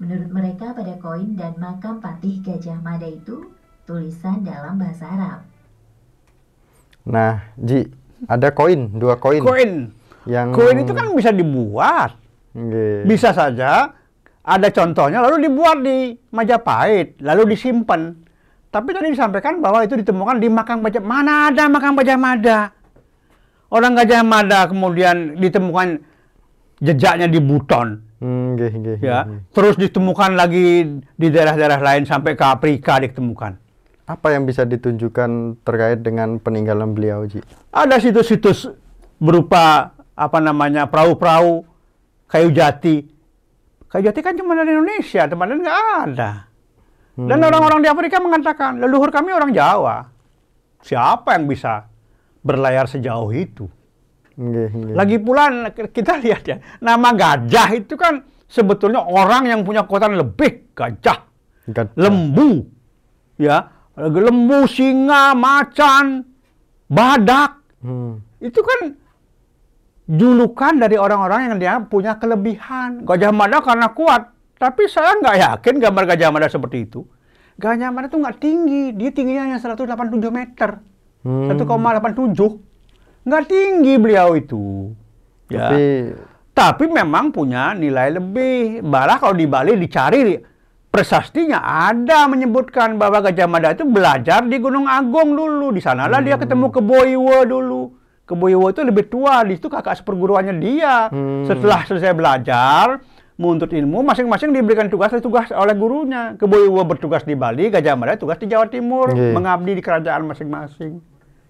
Menurut 0.00 0.32
mereka 0.32 0.72
pada 0.72 0.96
koin 0.96 1.36
dan 1.36 1.52
makam 1.60 2.00
patih 2.00 2.40
Gajah 2.40 2.80
Mada 2.80 3.04
itu 3.04 3.44
tulisan 3.84 4.40
dalam 4.40 4.80
bahasa 4.80 5.04
Arab. 5.04 5.44
Nah, 7.04 7.44
Ji, 7.60 7.84
ada 8.24 8.48
koin, 8.56 8.88
dua 8.96 9.20
koin. 9.20 9.44
Koin. 9.44 9.92
Yang 10.24 10.48
Koin 10.56 10.80
itu 10.80 10.96
kan 10.96 11.12
bisa 11.12 11.28
dibuat. 11.28 12.16
Nggih. 12.56 13.04
Bisa 13.04 13.36
saja 13.36 13.92
ada 14.40 14.68
contohnya 14.72 15.20
lalu 15.20 15.44
dibuat 15.44 15.84
di 15.84 16.16
Majapahit, 16.32 17.20
lalu 17.20 17.52
disimpan. 17.52 18.16
Tapi 18.72 18.96
tadi 18.96 19.12
disampaikan 19.12 19.60
bahwa 19.60 19.84
itu 19.84 19.92
ditemukan 19.92 20.40
di 20.40 20.48
makam 20.48 20.80
Gajah 20.80 21.04
Mana 21.04 21.52
ada 21.52 21.68
makam 21.68 22.00
Gajah 22.00 22.16
Mada? 22.16 22.79
Orang 23.70 23.94
Gajah 23.94 24.26
Mada 24.26 24.66
kemudian 24.66 25.38
ditemukan 25.38 26.02
jejaknya 26.82 27.30
di 27.30 27.38
Buton, 27.38 28.02
Hmm, 28.20 28.52
nggih, 28.52 28.72
nggih, 28.74 28.98
ya. 29.00 29.24
nggih. 29.24 29.40
Terus 29.54 29.74
ditemukan 29.78 30.36
lagi 30.36 30.84
di 30.92 31.26
daerah-daerah 31.30 31.80
lain 31.80 32.04
sampai 32.04 32.36
ke 32.36 32.44
Afrika 32.44 33.00
ditemukan. 33.00 33.56
Apa 34.04 34.34
yang 34.34 34.44
bisa 34.44 34.66
ditunjukkan 34.66 35.62
terkait 35.62 36.02
dengan 36.02 36.36
peninggalan 36.36 36.92
beliau, 36.92 37.24
Ji? 37.24 37.40
Ada 37.70 37.96
situs-situs 37.96 38.68
berupa 39.16 39.94
apa 40.12 40.38
namanya 40.42 40.84
perahu-perahu 40.84 41.62
kayu 42.26 42.50
jati. 42.50 43.06
Kayu 43.86 44.02
jati 44.04 44.20
kan 44.20 44.34
cuma 44.34 44.52
dari 44.52 44.74
Indonesia, 44.74 45.24
tempat 45.24 45.46
lain 45.46 45.62
nggak 45.62 45.80
ada. 46.04 46.30
Dan 47.16 47.36
Hmm. 47.38 47.48
orang-orang 47.48 47.80
di 47.80 47.88
Afrika 47.88 48.16
mengatakan, 48.18 48.80
leluhur 48.80 49.12
kami 49.12 49.30
orang 49.30 49.52
Jawa. 49.52 50.08
Siapa 50.80 51.36
yang 51.36 51.44
bisa 51.44 51.89
berlayar 52.40 52.86
sejauh 52.86 53.30
itu? 53.30 53.68
Nggih, 54.34 54.68
nggih. 54.72 54.94
Lagi 54.96 55.16
pula 55.20 55.68
kita 55.70 56.16
lihat 56.16 56.42
ya, 56.44 56.56
nama 56.80 57.12
gajah 57.12 57.68
itu 57.76 57.94
kan 57.94 58.24
sebetulnya 58.48 59.04
orang 59.04 59.46
yang 59.46 59.60
punya 59.60 59.84
kekuatan 59.84 60.16
lebih. 60.16 60.72
Gajah, 60.72 61.18
Gad- 61.68 61.92
lembu, 61.92 62.64
ya, 63.36 63.68
lembu, 63.94 64.64
singa, 64.64 65.36
macan, 65.36 66.24
badak, 66.88 67.60
Hmm. 67.84 68.20
itu 68.40 68.60
kan 68.60 68.96
julukan 70.10 70.74
dari 70.74 70.96
orang-orang 70.96 71.52
yang 71.52 71.56
dia 71.60 71.74
punya 71.84 72.16
kelebihan. 72.16 73.04
Gajah 73.06 73.30
Mada 73.30 73.62
karena 73.62 73.92
kuat, 73.92 74.32
tapi 74.56 74.88
saya 74.88 75.20
nggak 75.20 75.36
yakin 75.36 75.74
gambar 75.78 76.04
Gajah 76.16 76.28
Mada 76.32 76.48
seperti 76.48 76.88
itu. 76.88 77.04
Gajah 77.60 77.92
Mada 77.92 78.08
itu 78.08 78.18
nggak 78.18 78.38
tinggi, 78.40 78.96
dia 78.96 79.10
tingginya 79.12 79.46
hanya 79.46 79.58
187 79.60 80.32
meter, 80.32 80.80
Hmm. 81.24 81.52
1,87. 81.52 83.26
Nggak 83.28 83.44
tinggi 83.46 83.94
beliau 84.00 84.32
itu. 84.36 84.92
Ya. 85.52 85.68
Tapi 85.68 85.84
Tapi 86.50 86.84
memang 86.92 87.32
punya 87.32 87.72
nilai 87.72 88.12
lebih. 88.12 88.84
Malah 88.84 89.16
kalau 89.16 89.32
di 89.36 89.48
Bali 89.48 89.76
dicari 89.80 90.36
prasastinya 90.90 91.62
ada 91.62 92.26
menyebutkan 92.26 92.98
bahwa 92.98 93.22
Gajah 93.24 93.48
Mada 93.48 93.72
itu 93.72 93.86
belajar 93.86 94.44
di 94.44 94.60
Gunung 94.60 94.84
Agung 94.84 95.32
dulu. 95.32 95.72
Di 95.72 95.80
sanalah 95.80 96.20
dia 96.20 96.36
ketemu 96.36 96.68
Keboiwa 96.68 97.48
dulu. 97.48 97.96
Keboiwa 98.28 98.70
itu 98.70 98.82
lebih 98.86 99.10
tua, 99.10 99.42
di 99.42 99.58
situ 99.58 99.66
kakak 99.66 99.98
seperguruannya 100.04 100.54
dia. 100.62 101.10
Hmm. 101.10 101.50
Setelah 101.50 101.82
selesai 101.82 102.14
belajar, 102.14 103.02
menuntut 103.40 103.72
ilmu, 103.72 104.04
masing-masing 104.04 104.52
diberikan 104.52 104.92
tugas 104.92 105.16
tugas 105.24 105.48
oleh 105.48 105.72
gurunya. 105.72 106.36
Keboiwa 106.36 106.84
bertugas 106.84 107.24
di 107.24 107.32
Bali, 107.32 107.72
Gajah 107.72 107.96
Mada 107.96 108.20
tugas 108.20 108.36
di 108.36 108.44
Jawa 108.44 108.68
Timur, 108.68 109.08
Nggih. 109.16 109.32
mengabdi 109.32 109.72
di 109.80 109.82
kerajaan 109.82 110.28
masing-masing. 110.28 111.00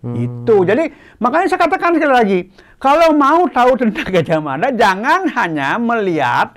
Hmm. 0.01 0.15
Itu. 0.15 0.63
Jadi 0.63 0.87
makanya 1.19 1.51
saya 1.51 1.67
katakan 1.67 1.99
sekali 1.99 2.15
lagi, 2.15 2.39
kalau 2.79 3.11
mau 3.11 3.43
tahu 3.51 3.75
tentang 3.75 4.07
Gajah 4.15 4.39
Mada 4.39 4.71
jangan 4.71 5.27
hanya 5.35 5.83
melihat 5.83 6.55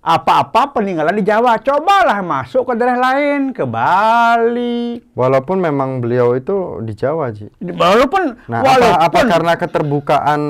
apa-apa 0.00 0.72
peninggalan 0.72 1.20
di 1.20 1.24
Jawa. 1.26 1.60
Cobalah 1.60 2.24
masuk 2.24 2.72
ke 2.72 2.80
daerah 2.80 2.96
lain, 2.96 3.52
ke 3.52 3.66
Bali. 3.68 5.04
walaupun 5.12 5.60
memang 5.60 6.00
beliau 6.00 6.32
itu 6.32 6.80
di 6.80 6.96
Jawa, 6.96 7.28
Ji. 7.28 7.52
Walaupun 7.60 8.40
Nah, 8.48 8.64
walaupun 8.64 9.04
apa, 9.04 9.20
apa 9.20 9.20
karena 9.36 9.52
keterbukaan 9.60 10.40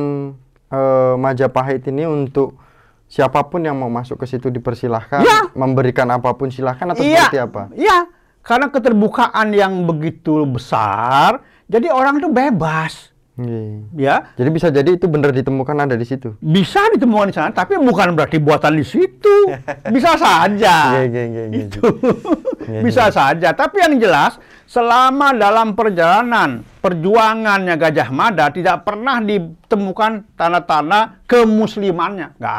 eh, 0.70 1.14
Majapahit 1.18 1.88
ini 1.90 2.06
untuk 2.06 2.65
siapa 3.06 3.42
pun 3.46 3.62
yang 3.62 3.78
mau 3.78 3.88
masuk 3.88 4.18
ke 4.18 4.26
situ 4.26 4.50
dipersilahkan, 4.50 5.22
Ya. 5.22 5.46
memberikan 5.54 6.10
apa 6.10 6.34
pun 6.34 6.50
silahkan 6.50 6.90
atau 6.90 7.02
iya, 7.06 7.30
seperti 7.30 7.38
apa? 7.40 7.62
Iya, 7.72 7.98
karena 8.42 8.66
keterbukaan 8.70 9.50
yang 9.54 9.86
begitu 9.86 10.42
besar, 10.46 11.42
jadi 11.66 11.90
orang 11.90 12.18
itu 12.18 12.28
bebas, 12.30 13.14
Nggih. 13.37 14.00
ya. 14.00 14.33
Jadi 14.33 14.49
bisa 14.49 14.73
jadi 14.73 14.97
itu 14.97 15.05
benar 15.12 15.28
ditemukan 15.28 15.76
ada 15.85 15.93
di 15.93 16.09
situ. 16.09 16.33
Bisa 16.40 16.81
ditemukan 16.97 17.28
di 17.28 17.35
sana, 17.37 17.52
tapi 17.52 17.76
bukan 17.76 18.16
berarti 18.16 18.40
buatan 18.40 18.81
di 18.81 18.85
situ. 18.85 19.52
Bisa 19.95 20.16
saja. 20.16 20.97
Nggih, 20.97 21.05
nggih, 21.12 21.26
nggih, 21.28 21.45
nggih. 21.52 21.64
Itu 21.69 21.85
Iya, 22.66 22.81
bisa 22.83 23.05
saja. 23.14 23.55
Tapi 23.55 23.78
yang 23.78 23.95
jelas, 24.02 24.43
selama 24.66 25.31
dalam 25.31 25.78
perjalanan 25.78 26.66
perjuangannya 26.83 27.78
Gajah 27.78 28.11
Mada 28.11 28.50
tidak 28.50 28.83
pernah 28.83 29.23
ditemukan 29.23 30.35
tanda-tanda 30.35 31.23
kemuslimannya. 31.31 32.35
Nggak 32.43 32.59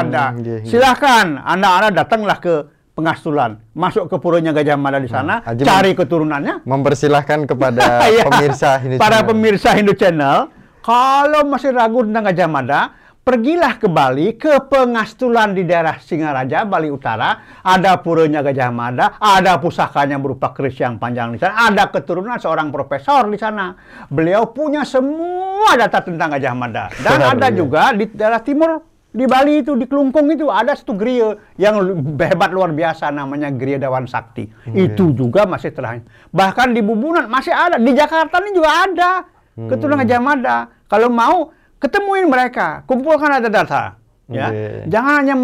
ada. 0.00 0.24
Hmm, 0.32 0.40
iya, 0.40 0.56
iya. 0.64 0.68
Silahkan 0.68 1.36
anak-anak 1.36 1.90
datanglah 1.92 2.38
ke 2.40 2.54
Pengastulan, 2.96 3.60
masuk 3.76 4.08
ke 4.08 4.16
puranya 4.16 4.56
Gajah 4.56 4.80
Mada 4.80 4.96
di 4.96 5.04
sana, 5.12 5.44
Haji 5.44 5.68
cari 5.68 5.92
keturunannya, 5.92 6.64
Mempersilahkan 6.64 7.44
kepada 7.44 8.00
Ya, 8.08 8.24
pemirsa 8.24 8.80
ini. 8.80 8.96
para 8.96 9.20
channel. 9.20 9.28
pemirsa 9.28 9.68
Hindu 9.76 9.92
Channel, 9.92 10.48
kalau 10.80 11.44
masih 11.44 11.76
ragu 11.76 12.08
tentang 12.08 12.24
Gajah 12.32 12.48
Mada, 12.48 12.80
pergilah 13.20 13.76
ke 13.76 13.84
Bali, 13.84 14.40
ke 14.40 14.64
Pengastulan 14.70 15.52
di 15.52 15.68
daerah 15.68 16.00
Singaraja, 16.00 16.64
Bali 16.64 16.88
Utara. 16.88 17.60
Ada 17.60 18.00
puranya 18.00 18.40
Gajah 18.40 18.72
Mada, 18.72 19.20
ada 19.20 19.60
pusakanya 19.60 20.16
berupa 20.16 20.56
keris 20.56 20.80
yang 20.80 20.96
panjang 20.96 21.34
di 21.34 21.38
sana, 21.42 21.68
ada 21.68 21.92
keturunan 21.92 22.40
seorang 22.40 22.72
profesor 22.72 23.28
di 23.28 23.36
sana. 23.36 23.76
Beliau 24.08 24.48
punya 24.56 24.88
semua 24.88 25.76
data 25.76 26.00
tentang 26.00 26.32
Gajah 26.32 26.54
Mada. 26.56 26.88
Dan 26.96 27.18
ada 27.20 27.52
iya. 27.52 27.58
juga 27.60 27.92
di 27.92 28.08
daerah 28.08 28.40
timur 28.40 28.95
Di 29.16 29.24
Bali 29.24 29.64
itu 29.64 29.72
di 29.72 29.88
Kelungkung 29.88 30.28
itu 30.28 30.52
ada 30.52 30.76
satu 30.76 30.92
geria 30.92 31.32
yang 31.56 31.80
hebat 32.20 32.52
luar 32.52 32.68
biasa 32.68 33.08
namanya 33.08 33.48
Geria 33.48 33.80
Dewan 33.80 34.04
Sakti. 34.04 34.44
Itu 34.68 35.16
juga 35.16 35.48
masih 35.48 35.72
terakhir. 35.72 36.04
Bahkan 36.28 36.76
di 36.76 36.84
Bubunan 36.84 37.24
masih 37.24 37.56
ada. 37.56 37.80
Di 37.80 37.96
Jakarta 37.96 38.44
ini 38.44 38.52
juga 38.52 38.70
ada. 38.84 39.10
Keturunan 39.56 40.04
Gajah 40.04 40.20
Mada. 40.20 40.58
Kalau 40.84 41.08
mau 41.08 41.48
ketemuin 41.80 42.28
mereka, 42.28 42.84
kumpulkan 42.84 43.40
data-data. 43.40 43.96
Ya, 44.26 44.50
Oke. 44.50 44.90
jangan 44.90 45.22
hanya 45.22 45.34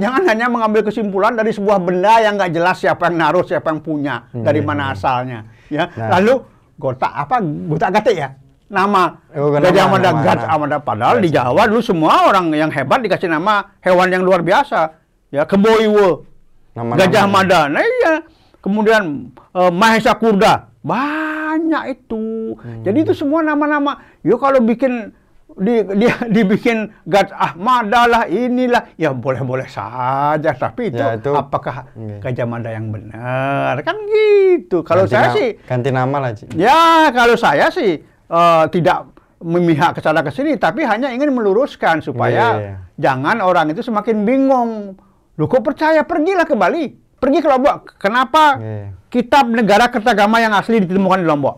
jangan 0.00 0.22
hanya 0.24 0.46
mengambil 0.48 0.80
kesimpulan 0.82 1.36
dari 1.36 1.52
sebuah 1.52 1.76
benda 1.78 2.16
yang 2.18 2.40
nggak 2.40 2.48
jelas 2.48 2.80
siapa 2.80 3.12
yang 3.12 3.20
naruh, 3.20 3.44
siapa 3.44 3.68
yang 3.68 3.84
punya, 3.84 4.24
dari 4.32 4.64
Iya. 4.64 4.66
mana 4.66 4.96
asalnya. 4.96 5.44
Ya, 5.68 5.92
Nah. 5.92 6.16
lalu 6.16 6.40
gotak 6.80 7.12
apa? 7.12 7.44
Gotak 7.44 7.92
gate 8.00 8.16
ya? 8.16 8.28
Nama 8.66 9.22
Oh, 9.30 9.46
bukan 9.48 9.62
Gajah 9.62 9.84
nama, 9.84 9.92
Mada 9.92 10.10
nama, 10.10 10.22
nama. 10.26 10.46
Amada 10.50 10.76
padahal 10.80 11.16
di 11.20 11.30
Jawa 11.30 11.62
dulu 11.64 11.78
semua 11.78 12.26
orang 12.26 12.50
yang 12.50 12.66
hebat 12.68 12.98
dikasih 12.98 13.28
nama 13.28 13.78
hewan 13.78 14.10
yang 14.10 14.22
luar 14.22 14.42
biasa. 14.42 14.90
Ya, 15.28 15.46
Keboiwo, 15.46 16.26
Nama-nama. 16.72 16.98
Gajah 16.98 17.24
Mada. 17.26 17.60
Nah, 17.68 17.80
iya. 17.80 18.14
Kemudian 18.58 19.30
eh, 19.32 19.70
Mahesa 19.70 20.12
Kurda. 20.12 20.74
Banyak 20.82 21.82
itu. 21.92 22.54
Hmm. 22.54 22.82
Jadi 22.82 22.98
itu 23.00 23.12
semua 23.12 23.38
nama-nama. 23.40 24.02
Yo 24.20 24.34
kalau 24.34 24.58
bikin 24.58 25.14
di 25.54 25.80
dia 25.94 26.14
dibikin 26.34 26.90
Gats 27.02 27.30
Ahmada 27.32 28.04
lah 28.04 28.22
inilah 28.26 28.92
ya 28.94 29.10
boleh-boleh 29.10 29.64
saja 29.64 30.52
tapi 30.52 30.90
itu, 30.90 30.98
Ya, 30.98 31.16
itu- 31.16 31.32
apakah 31.32 31.86
Iya. 31.92 32.18
Gajah 32.20 32.46
Mada 32.46 32.68
yang 32.68 32.90
benar 32.90 33.78
kan 33.80 33.94
gitu 34.04 34.82
kalau 34.82 35.06
Ganti 35.06 35.14
saya 35.16 35.28
sih 35.32 35.48
ganti 35.62 35.88
nama 35.88 36.16
lah. 36.18 36.30
Ya, 36.52 36.82
kalau 37.10 37.34
saya 37.34 37.70
sih 37.70 38.02
eh, 38.26 38.64
tidak 38.70 38.98
memihak 39.36 39.94
ke 39.94 40.00
sana 40.00 40.20
ke 40.20 40.30
sini, 40.30 40.56
tapi 40.56 40.82
hanya 40.82 41.12
ingin 41.12 41.28
meluruskan 41.28 42.00
supaya 42.00 42.56
Iya, 42.56 42.62
iya. 42.62 42.74
jangan 42.96 43.38
orang 43.38 43.68
itu 43.70 43.80
semakin 43.80 44.24
bingung. 44.24 44.96
Lu 45.36 45.44
kok 45.44 45.60
percaya? 45.60 46.00
Pergilah 46.02 46.42
ke 46.42 46.56
Bali. 46.56 46.88
Pergi 47.16 47.38
ke 47.38 47.48
Lombok. 47.48 47.96
Kenapa 47.96 48.56
Iya. 48.56 48.96
kitab 49.06 49.46
negara 49.46 49.88
kertagama 49.88 50.40
yang 50.40 50.52
asli 50.52 50.80
ditemukan 50.80 51.20
di 51.20 51.26
Lombok? 51.26 51.56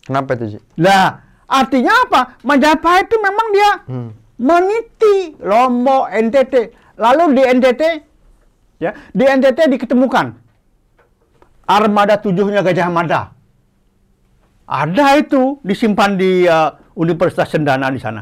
Kenapa 0.00 0.32
itu, 0.34 0.56
Ci? 0.56 0.58
Lah, 0.80 1.20
artinya 1.44 1.92
apa? 2.02 2.40
Majapahit 2.40 3.04
itu 3.06 3.16
memang 3.20 3.46
dia 3.52 3.70
Hmm. 3.84 4.10
meniti 4.40 5.36
Lombok, 5.38 6.08
NTT. 6.08 6.54
Lalu 6.96 7.24
di 7.36 7.42
NTT, 7.44 7.82
ya, 8.78 8.90
di 9.12 9.24
NTT 9.24 9.68
diketemukan 9.68 10.32
armada 11.64 12.16
tujuhnya 12.16 12.64
Gajah 12.64 12.88
Mada. 12.88 13.36
Ada 14.68 15.16
itu 15.16 15.56
disimpan 15.64 16.20
di 16.20 16.44
uh, 16.44 16.68
Universitas 16.92 17.48
Sendana 17.48 17.88
di 17.88 17.96
sana. 17.96 18.20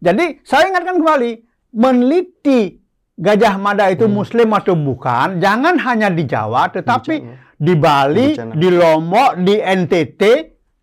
Jadi 0.00 0.40
saya 0.40 0.72
ingatkan 0.72 0.96
kembali, 0.98 1.32
meneliti 1.76 2.80
Gajah 3.12 3.60
Mada 3.60 3.92
itu 3.92 4.08
Muslim 4.08 4.50
atau 4.56 4.72
bukan, 4.72 5.36
jangan 5.38 5.76
hanya 5.84 6.08
di 6.08 6.24
Jawa, 6.24 6.72
tetapi 6.72 7.14
Jawa. 7.20 7.36
di 7.60 7.74
Bali, 7.76 8.28
Di 8.34 8.56
di 8.56 8.68
Lombok, 8.72 9.36
di 9.44 9.60
NTT, 9.60 10.22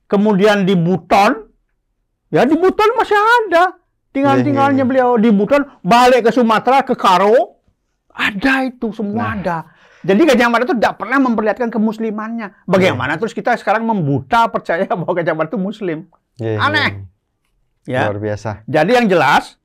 kemudian 0.05 0.63
di 0.63 0.77
Buton, 0.77 1.35
ya 2.29 2.45
di 2.45 2.55
Buton 2.55 2.89
masih 2.95 3.17
ada. 3.17 3.75
Tinggal-tinggalnya 4.13 4.81
Iya, 4.81 4.85
iya, 4.85 4.89
beliau 4.89 5.09
di 5.17 5.29
Buton, 5.33 5.65
balik 5.81 6.29
ke 6.29 6.31
Sumatera, 6.31 6.85
ke 6.85 6.93
Karo, 6.93 7.59
ada 8.13 8.65
itu 8.65 8.93
semua 8.93 9.21
Nah. 9.21 9.33
ada. 9.35 9.57
Jadi 9.99 10.21
Gajah 10.23 10.47
Mada 10.47 10.63
itu 10.63 10.75
tidak 10.79 10.95
pernah 10.95 11.19
memperlihatkan 11.19 11.67
kemuslimannya. 11.67 12.63
Bagaimana 12.63 13.19
terus 13.19 13.35
kita 13.35 13.51
sekarang 13.59 13.83
membuta 13.83 14.47
percaya 14.47 14.87
bahwa 14.99 15.11
Gajah 15.11 15.35
Mada 15.35 15.51
itu 15.51 15.59
muslim? 15.59 16.07
Iya, 16.39 16.55
iya. 16.55 16.59
Aneh. 16.63 16.89
Ya. 17.83 18.01
Luar 18.07 18.19
biasa. 18.23 18.63
Jadi 18.63 18.91
yang 18.95 19.07
jelas, 19.11 19.59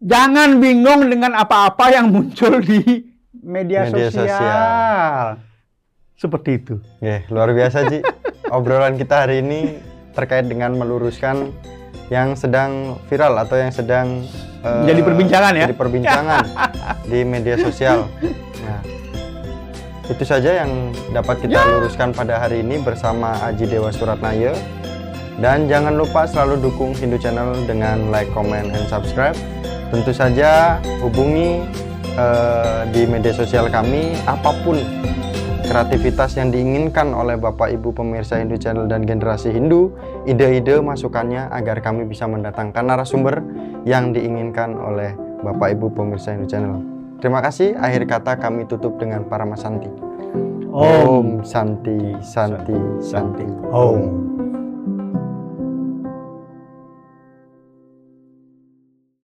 jangan 0.00 0.56
bingung 0.62 1.12
dengan 1.12 1.36
apa-apa 1.36 1.92
yang 1.92 2.08
muncul 2.08 2.62
di 2.62 3.10
media, 3.36 3.88
Media 3.88 4.08
sosial. 4.08 4.24
sosial. 4.24 5.24
Seperti 6.16 6.50
itu. 6.60 6.74
Oke, 7.00 7.24
luar 7.32 7.52
biasa, 7.52 7.88
Ci. 7.88 8.04
Obrolan 8.52 8.96
kita 9.00 9.24
hari 9.24 9.40
ini 9.40 9.80
terkait 10.12 10.44
dengan 10.48 10.76
meluruskan 10.76 11.52
yang 12.12 12.34
sedang 12.34 12.98
viral 13.06 13.38
atau 13.38 13.56
yang 13.56 13.70
sedang 13.72 14.26
eh, 14.66 14.84
Jadi 14.90 15.00
perbincangan 15.00 15.52
ya? 15.54 15.64
Jadi 15.70 15.78
perbincangan 15.78 16.44
di 17.10 17.20
media 17.24 17.56
sosial. 17.56 18.10
Nah, 18.60 18.99
itu 20.10 20.24
saja 20.26 20.66
yang 20.66 20.90
dapat 21.14 21.38
kita 21.46 21.54
Ya. 21.54 21.70
luruskan 21.78 22.10
pada 22.10 22.42
hari 22.42 22.66
ini 22.66 22.82
bersama 22.82 23.38
Aji 23.46 23.70
Dewa 23.70 23.94
Suratnaya. 23.94 24.52
Dan 25.40 25.70
jangan 25.70 25.96
lupa 25.96 26.28
selalu 26.28 26.60
dukung 26.60 26.92
Hindu 26.92 27.16
Channel 27.16 27.64
dengan 27.64 28.12
like, 28.12 28.28
comment, 28.36 28.68
and 28.74 28.84
subscribe. 28.90 29.32
Tentu 29.88 30.12
saja 30.12 30.76
hubungi 31.00 31.64
eh, 32.12 32.80
di 32.92 33.08
media 33.08 33.32
sosial 33.32 33.72
kami 33.72 34.20
apa 34.28 34.52
pun 34.60 34.76
kreativitas 35.64 36.36
yang 36.36 36.50
diinginkan 36.52 37.14
oleh 37.14 37.38
Bapak 37.38 37.72
Ibu 37.72 37.94
pemirsa 37.94 38.42
Hindu 38.42 38.58
Channel 38.58 38.90
dan 38.90 39.06
generasi 39.06 39.54
Hindu, 39.54 39.94
ide-ide 40.26 40.82
masukannya 40.82 41.46
agar 41.48 41.78
kami 41.80 42.04
bisa 42.10 42.26
mendatangkan 42.26 42.84
narasumber 42.84 43.38
yang 43.86 44.10
diinginkan 44.10 44.74
oleh 44.76 45.14
Bapak 45.40 45.78
Ibu 45.78 45.94
pemirsa 45.94 46.36
Hindu 46.36 46.50
Channel. 46.50 46.99
Terima 47.20 47.44
kasih. 47.44 47.76
Akhir 47.76 48.08
kata 48.08 48.40
kami 48.40 48.64
tutup 48.64 48.96
dengan 48.96 49.28
para 49.28 49.44
Santi. 49.52 49.92
Om 50.72 51.04
Om 51.04 51.28
Santi 51.44 52.16
Santi 52.24 52.78
Santi. 53.04 53.44
Om. 53.68 54.29